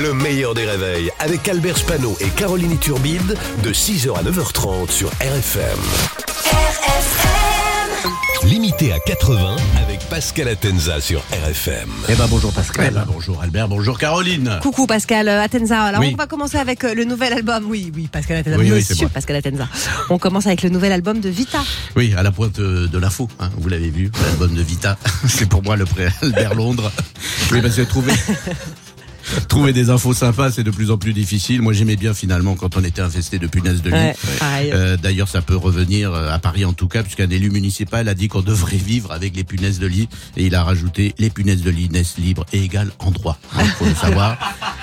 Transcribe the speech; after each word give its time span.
Le 0.00 0.14
meilleur 0.14 0.54
des 0.54 0.64
réveils 0.64 1.10
avec 1.18 1.46
Albert 1.48 1.76
Spano 1.76 2.16
et 2.20 2.28
Caroline 2.28 2.78
Turbide 2.78 3.36
de 3.62 3.70
6h 3.70 4.16
à 4.16 4.22
9h30 4.22 4.90
sur 4.90 5.08
RFM. 5.20 5.78
Limité 8.44 8.92
à 8.92 8.98
80 8.98 9.56
avec 9.84 10.00
Pascal 10.08 10.48
Atenza 10.48 11.00
sur 11.00 11.20
RFM. 11.30 11.90
Eh 12.08 12.14
ben 12.14 12.26
bonjour 12.30 12.50
Pascal. 12.52 12.86
Eh 12.90 12.94
ben, 12.94 13.04
bonjour 13.06 13.42
Albert, 13.42 13.68
bonjour 13.68 13.98
Caroline. 13.98 14.58
Coucou 14.62 14.86
Pascal 14.86 15.28
euh, 15.28 15.42
Atenza. 15.42 15.82
Alors 15.82 16.00
Oui. 16.00 16.12
on 16.14 16.16
va 16.16 16.26
commencer 16.26 16.56
avec 16.56 16.82
euh, 16.84 16.94
le 16.94 17.04
nouvel 17.04 17.34
album. 17.34 17.64
Oui, 17.68 17.92
oui, 17.94 18.08
Pascal 18.10 18.38
Atenza. 18.38 18.56
Oui, 18.56 18.72
oui, 18.72 18.78
Monsieur. 18.88 19.08
Pascal 19.08 19.36
Atenza. 19.36 19.68
On 20.08 20.18
commence 20.18 20.46
avec 20.46 20.62
le 20.62 20.70
nouvel 20.70 20.92
album 20.92 21.20
de 21.20 21.28
Vita. 21.28 21.58
Oui, 21.94 22.14
à 22.16 22.22
la 22.22 22.32
pointe 22.32 22.58
euh, 22.58 22.86
de 22.88 22.98
l'info, 22.98 23.28
hein, 23.38 23.50
vous 23.58 23.68
l'avez 23.68 23.90
vu, 23.90 24.10
l'album 24.24 24.54
de 24.54 24.62
Vita. 24.62 24.96
C'est 25.28 25.46
pour 25.48 25.62
moi 25.62 25.76
le 25.76 25.84
pré 25.84 26.08
Albert 26.22 26.54
Londres. 26.54 26.90
Oui, 27.52 27.60
parce 27.60 27.74
que 27.74 27.82
trouver, 27.82 28.12
trouver 29.48 29.72
des 29.72 29.90
infos 29.90 30.14
sympas, 30.14 30.50
c'est 30.50 30.62
de 30.62 30.70
plus 30.70 30.90
en 30.90 30.98
plus 30.98 31.12
difficile. 31.12 31.62
Moi, 31.62 31.72
j'aimais 31.72 31.96
bien 31.96 32.14
finalement 32.14 32.54
quand 32.54 32.76
on 32.76 32.84
était 32.84 33.02
infesté 33.02 33.38
de 33.38 33.46
punaises 33.46 33.82
de 33.82 33.90
lit. 33.90 33.96
Ouais. 33.96 34.14
Euh, 34.72 34.96
D'ailleurs, 34.96 35.28
ça 35.28 35.42
peut 35.42 35.56
revenir 35.56 36.12
euh, 36.12 36.30
à 36.30 36.38
Paris 36.38 36.64
en 36.64 36.72
tout 36.72 36.88
cas, 36.88 37.02
puisqu'un 37.02 37.28
élu 37.30 37.50
municipal 37.50 38.08
a 38.08 38.14
dit 38.14 38.28
qu'on 38.28 38.42
devrait 38.42 38.76
vivre 38.76 39.12
avec 39.12 39.36
les 39.36 39.44
punaises 39.44 39.78
de 39.78 39.86
lit, 39.86 40.08
et 40.36 40.46
il 40.46 40.54
a 40.54 40.62
rajouté 40.62 41.14
les 41.18 41.30
punaises 41.30 41.62
de 41.62 41.70
lit 41.70 41.88
naissent 41.88 42.18
libres 42.18 42.46
et 42.52 42.62
égales 42.62 42.90
en 42.98 43.10
droit. 43.10 43.38
Il 43.58 43.66
faut 43.66 43.84
le 43.86 43.94
savoir. 43.94 44.36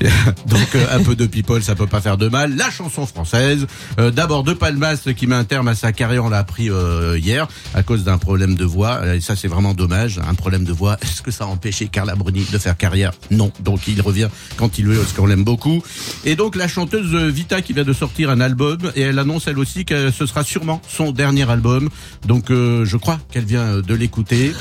Donc 0.46 0.74
euh, 0.74 0.86
un 0.92 1.02
peu 1.02 1.16
de 1.16 1.26
people, 1.26 1.62
ça 1.62 1.74
peut 1.74 1.86
pas 1.86 2.00
faire 2.00 2.16
de 2.16 2.28
mal. 2.28 2.56
La 2.56 2.70
chanson 2.70 3.06
française, 3.06 3.66
euh, 3.98 4.10
d'abord 4.10 4.42
de 4.42 4.52
Palmas 4.52 5.02
qui 5.16 5.26
met 5.26 5.34
un 5.34 5.44
terme 5.44 5.68
à 5.68 5.74
sa 5.74 5.92
carrière, 5.92 6.24
on 6.24 6.28
l'a 6.28 6.38
appris 6.38 6.70
euh, 6.70 7.18
hier 7.18 7.48
à 7.74 7.82
cause 7.82 8.04
d'un 8.04 8.18
problème 8.18 8.54
de 8.54 8.64
voix. 8.64 9.00
Euh, 9.02 9.20
ça 9.20 9.36
c'est 9.36 9.48
vraiment 9.48 9.74
dommage, 9.74 10.20
un 10.26 10.34
problème 10.34 10.64
de 10.64 10.72
voix. 10.72 10.96
Est-ce 11.02 11.22
que 11.22 11.30
ça 11.30 11.44
a 11.44 11.46
empêché 11.46 11.88
Carla 11.88 12.14
Bruni 12.14 12.44
de 12.50 12.58
faire 12.58 12.76
carrière? 12.76 13.12
Non. 13.30 13.52
Donc 13.60 13.88
il 13.88 14.00
revient 14.00 14.28
quand 14.56 14.78
il 14.78 14.86
veut, 14.86 14.98
parce 14.98 15.12
qu'on 15.12 15.26
l'aime 15.26 15.44
beaucoup. 15.44 15.82
Et 16.24 16.36
donc 16.36 16.56
la 16.56 16.68
chanteuse 16.68 17.14
Vita 17.14 17.62
qui 17.62 17.72
vient 17.72 17.84
de 17.84 17.92
sortir 17.92 18.30
un 18.30 18.40
album 18.40 18.78
et 18.94 19.02
elle 19.02 19.18
annonce 19.18 19.46
elle 19.46 19.58
aussi 19.58 19.84
que 19.84 20.10
ce 20.10 20.26
sera 20.26 20.44
sûrement 20.44 20.80
son 20.88 21.12
dernier 21.12 21.48
album. 21.50 21.88
Donc 22.26 22.50
euh, 22.50 22.84
je 22.84 22.96
crois 22.96 23.18
qu'elle 23.30 23.44
vient 23.44 23.78
de 23.78 23.94
l'écouter. 23.94 24.52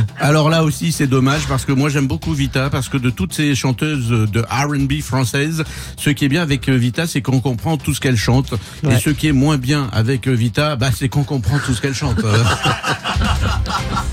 Alors 0.18 0.50
là 0.50 0.64
aussi, 0.64 0.92
c'est 0.92 1.06
dommage 1.06 1.46
parce 1.46 1.64
que 1.64 1.72
moi 1.72 1.88
j'aime 1.88 2.06
beaucoup 2.06 2.32
Vita 2.32 2.70
parce 2.70 2.88
que 2.88 2.96
de 2.96 3.10
toutes 3.10 3.32
ces 3.32 3.54
chanteuses 3.54 4.08
de 4.08 4.40
R&B 4.40 5.00
françaises, 5.02 5.64
ce 5.96 6.10
qui 6.10 6.24
est 6.24 6.28
bien 6.28 6.42
avec 6.42 6.68
euh, 6.68 6.74
Vita, 6.74 7.06
c'est 7.06 7.22
qu'on 7.22 7.40
comprend 7.40 7.76
tout 7.76 7.94
ce 7.94 8.00
qu'elle 8.00 8.16
chante. 8.16 8.54
Et 8.88 8.98
ce 8.98 9.10
qui 9.10 9.28
est 9.28 9.32
moins 9.32 9.56
bien 9.56 9.88
avec 9.92 10.28
euh, 10.28 10.32
Vita, 10.32 10.76
bah, 10.76 10.90
c'est 10.94 11.08
qu'on 11.08 11.24
comprend 11.24 11.58
tout 11.58 11.74
ce 11.74 11.80
qu'elle 11.80 11.94
chante. 11.94 12.18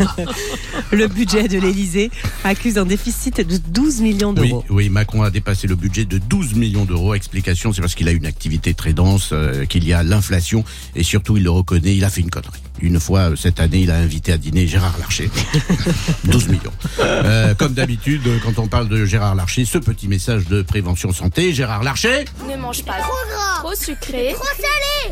Le 0.92 1.08
budget 1.08 1.48
de 1.48 1.60
l'Elysée 1.60 2.12
accuse 2.44 2.78
un 2.78 2.86
déficit 2.86 3.42
de 3.48 3.58
12 3.58 4.02
millions 4.02 4.34
d'euros. 4.34 4.64
oui, 4.70 4.90
Macron 4.90 5.24
a 5.24 5.30
dépassé 5.30 5.68
le 5.68 5.76
budget 5.76 6.06
de 6.06 6.18
12 6.18 6.56
millions 6.56 6.86
d'euros. 6.86 7.14
Explication, 7.14 7.74
c'est 7.74 7.82
parce 7.82 7.96
qu'il 7.96 8.08
a 8.08 8.12
une 8.12 8.26
activité 8.26 8.74
très 8.74 8.94
dense, 8.94 9.30
euh, 9.32 9.66
qu'il 9.66 9.88
y 9.88 9.94
a 9.94 10.04
l'inflation 10.04 10.64
et 10.96 11.04
surtout 11.04 11.38
il 11.38 11.44
le 11.44 11.50
reconnaît, 11.50 11.96
il 11.96 12.04
a 12.04 12.10
fait 12.10 12.22
une 12.22 12.30
connerie. 12.30 12.62
Une 12.82 13.00
fois 13.00 13.32
euh, 13.32 13.36
cette 13.36 13.60
année, 13.60 13.82
il 13.82 13.92
a 13.92 13.98
invité 13.98 14.32
à 14.34 14.38
dîner 14.38 14.68
Gérard 14.68 14.98
Larcher. 15.00 15.30
12 16.26 16.48
millions. 16.50 16.74
Euh, 17.00 17.54
comme 17.56 17.74
d'habitude, 17.74 18.22
quand 18.44 18.60
on 18.62 18.68
parle 18.68 18.88
de 18.90 19.06
Gérard 19.06 19.36
Larcher, 19.36 19.66
ce 19.66 19.78
petit 19.78 20.08
message 20.08 20.46
de 20.48 20.62
prévention 20.62 21.12
santé. 21.14 21.54
Gérard 21.54 21.84
Larcher 21.84 22.26
Ne 22.50 22.58
mange 22.58 22.84
pas 22.84 22.94
trop 23.00 23.14
gras, 23.32 23.60
trop 23.60 23.76
sucré, 23.76 24.36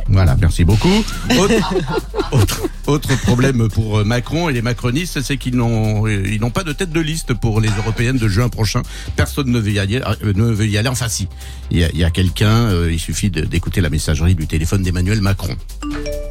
Voilà, 0.08 0.36
merci 0.40 0.64
beaucoup. 0.64 1.04
Autre, 1.40 1.54
autre, 2.32 2.62
autre 2.88 3.16
problème 3.22 3.68
pour 3.70 4.00
euh, 4.00 4.04
Macron 4.04 4.50
et 4.50 4.54
les 4.54 4.62
macronistes, 4.62 5.22
c'est 5.22 5.38
qu'ils 5.38 5.56
n'ont 5.56 6.06
euh, 6.08 6.24
ils 6.28 6.40
n'ont 6.40 6.50
pas 6.52 6.64
de 6.64 6.74
tête 6.74 6.92
de 6.92 7.00
liste 7.00 7.34
pour 7.34 7.62
les 7.62 7.70
européennes 7.70 8.18
de 8.18 8.28
juin 8.28 8.50
prochain. 8.50 8.82
Personne 9.16 9.50
ne 9.52 9.60
veut 9.60 9.72
y 9.72 9.80
aller. 9.80 10.02
euh, 10.24 10.34
ne 10.34 10.44
veut 10.52 10.68
y 10.68 10.78
aller. 10.78 10.90
Enfin 10.90 11.08
si, 11.10 11.28
il 11.72 11.80
y 11.80 11.84
a, 11.84 11.90
il 11.92 12.00
y 12.00 12.04
a 12.04 12.10
quelqu'un. 12.10 12.70
euh, 12.70 12.92
il 12.92 13.00
suffit 13.00 13.30
d'écouter 13.30 13.82
la 13.82 13.90
messagerie 13.90 14.36
du 14.36 14.48
téléphone 14.48 14.82
d'Emmanuel 14.84 15.22
Macron. 15.22 15.56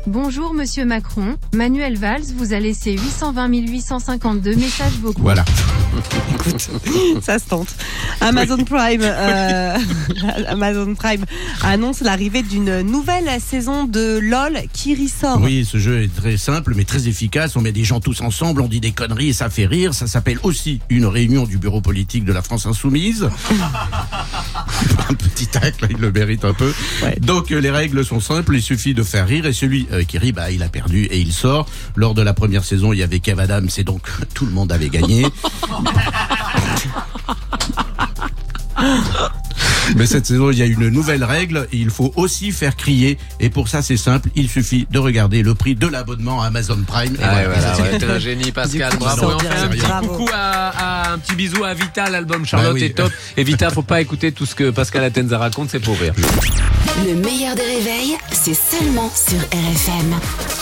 Bonjour 0.07 0.55
Monsieur 0.55 0.85
Macron, 0.85 1.37
Manuel 1.55 1.97
Valls 1.99 2.23
vous 2.37 2.53
a 2.55 2.59
laissé 2.61 2.93
820 2.93 3.49
852 3.69 4.57
messages 4.57 4.99
vocaux. 5.01 5.21
Voilà. 5.23 5.45
Ça 7.23 7.39
se 7.39 7.47
tente. 7.47 7.69
Amazon 8.21 8.65
Prime, 8.65 9.03
euh, 9.03 9.79
Amazon 10.49 10.95
Prime 10.95 11.25
annonce 11.63 12.01
l'arrivée 12.01 12.43
d'une 12.43 12.83
nouvelle 12.83 13.41
saison 13.41 13.85
de 13.85 14.19
LOL 14.23 14.61
qui 14.73 14.95
ressort. 14.95 15.41
Oui, 15.41 15.65
ce 15.65 15.79
jeu 15.79 16.03
est 16.03 16.15
très 16.15 16.37
simple 16.37 16.75
mais 16.77 16.85
très 16.85 17.09
efficace. 17.09 17.57
On 17.57 17.61
met 17.61 17.73
des 17.73 17.85
gens 17.85 18.01
tous 18.01 18.21
ensemble, 18.21 18.61
on 18.61 18.69
dit 18.69 18.81
des 18.81 18.93
conneries 18.93 19.29
et 19.29 19.33
ça 19.33 19.51
fait 19.51 19.67
rire. 19.67 19.95
Ça 19.95 20.07
s'appelle 20.07 20.39
aussi 20.43 20.81
une 20.89 21.07
réunion 21.07 21.45
du 21.45 21.59
bureau 21.59 21.81
politique 21.81 22.25
de 22.25 22.33
la 22.33 22.43
France 22.43 22.67
Insoumise. 22.67 23.29
un 25.11 25.15
petit 25.15 25.49
tacle, 25.49 25.89
il 25.91 25.97
le 25.97 26.13
mérite 26.13 26.45
un 26.45 26.55
peu. 26.55 26.73
Donc 27.21 27.51
euh, 27.51 27.61
les 27.61 27.71
règles 27.71 28.05
sont 28.05 28.21
simples, 28.21 28.55
il 28.55 28.63
suffit 28.63 28.95
de 28.95 29.03
faire 29.03 29.27
rire 29.27 29.47
et 29.47 29.53
celui 29.53 29.89
euh, 29.93 30.05
qui 30.05 30.19
rit, 30.19 30.31
bah, 30.33 30.53
il 30.53 30.63
a 30.63 30.69
perdu 30.69 31.07
et 31.07 31.19
il 31.19 31.33
sort. 31.33 31.67
Lors 31.97 32.15
de 32.15 32.23
la 32.23 32.33
première 32.33 32.63
saison, 32.65 32.93
il 32.93 33.01
y 33.01 33.03
avait 33.03 33.19
Kev 33.19 33.41
Adams 33.41 33.69
et 33.77 33.85
donc 33.85 34.03
tout 34.35 34.47
le 34.47 34.53
monde 34.53 34.71
avait 34.71 34.89
gagné. 34.89 35.27
Mais 39.97 40.07
cette 40.07 40.27
saison, 40.27 40.51
il 40.51 40.59
y 40.59 40.63
a 40.63 40.67
une 40.67 40.89
nouvelle 40.89 41.25
règle. 41.25 41.67
Il 41.73 41.91
faut 41.91 42.13
aussi 42.17 42.53
faire 42.53 42.77
crier. 42.77 43.19
Et 43.41 43.51
pour 43.51 43.69
ça, 43.69 43.83
c'est 43.83 43.97
simple. 43.97 44.29
Il 44.37 44.49
suffit 44.49 44.87
de 44.91 44.99
regarder 44.99 45.43
le 45.43 45.55
prix 45.55 45.75
de 45.75 45.87
l'abonnement 45.87 46.43
à 46.43 46.47
Amazon 46.47 46.79
Prime. 46.87 47.15
Et 47.15 47.19
Ah 47.23 47.35
ouais, 47.35 47.45
voilà. 47.47 47.73
voilà, 47.73 47.93
ouais, 47.93 47.99
t'es 47.99 48.07
un 48.07 48.19
génie, 48.19 48.53
Pascal. 48.53 48.93
Coup, 48.93 48.99
Bravo. 48.99 49.31
Et 49.31 49.35
on 49.35 49.39
fait 49.41 49.49
un 49.49 49.69
petit 49.69 50.07
coucou 50.09 50.27
à, 50.33 50.69
à- 51.09 51.13
un 51.13 51.19
petit 51.19 51.35
bisou 51.35 51.65
à 51.65 51.75
Vita. 51.75 52.09
L'album 52.11 52.45
Charlotte 52.47 52.73
Bah 52.73 52.79
oui. 52.81 52.85
est 52.85 52.91
top. 52.97 53.13
Et 53.37 53.45
Vita, 53.45 53.71
faut 53.71 53.83
pas 53.83 54.01
écouter 54.01 54.33
tout 54.33 54.47
ce 54.47 54.55
que 54.55 54.71
Pascal 54.71 55.05
Atenza 55.05 55.39
raconte, 55.39 55.71
c'est 55.71 55.81
pour 55.81 55.99
rire. 55.99 56.15
Le 57.07 57.15
meilleur 57.15 57.55
des 57.55 57.63
réveils, 57.63 58.17
c'est 58.33 58.55
seulement 58.55 59.11
sur 59.15 59.39
RFM. 59.39 60.13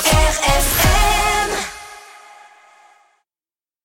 RFM 0.07 0.88